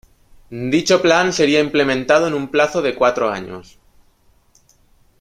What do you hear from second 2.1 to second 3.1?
en un plazo de